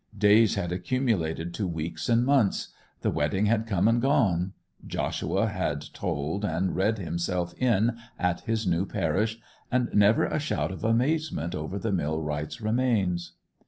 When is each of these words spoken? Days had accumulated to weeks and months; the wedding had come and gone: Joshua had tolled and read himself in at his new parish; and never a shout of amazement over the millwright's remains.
Days 0.17 0.55
had 0.55 0.71
accumulated 0.71 1.53
to 1.53 1.67
weeks 1.67 2.09
and 2.09 2.25
months; 2.25 2.69
the 3.01 3.11
wedding 3.11 3.45
had 3.45 3.67
come 3.67 3.87
and 3.87 4.01
gone: 4.01 4.53
Joshua 4.87 5.45
had 5.47 5.85
tolled 5.93 6.43
and 6.43 6.75
read 6.75 6.97
himself 6.97 7.53
in 7.59 7.95
at 8.17 8.39
his 8.41 8.65
new 8.65 8.87
parish; 8.87 9.37
and 9.71 9.89
never 9.93 10.25
a 10.25 10.39
shout 10.39 10.71
of 10.71 10.83
amazement 10.83 11.53
over 11.53 11.77
the 11.77 11.91
millwright's 11.91 12.59
remains. 12.59 13.33